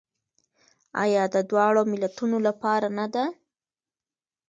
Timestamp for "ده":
3.13-3.25